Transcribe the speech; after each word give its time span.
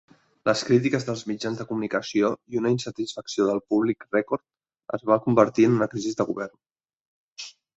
Les 0.49 0.61
crítiques 0.69 1.03
dels 1.09 1.19
mitjans 1.31 1.59
de 1.61 1.67
comunicació 1.71 2.31
i 2.55 2.59
una 2.63 2.71
insatisfacció 2.77 3.47
del 3.51 3.61
públic 3.75 4.09
rècord 4.17 4.99
es 4.99 5.05
van 5.11 5.23
convertir 5.29 5.69
en 5.69 5.77
una 5.81 5.91
crisi 5.93 6.15
de 6.23 6.31
govern. 6.33 6.61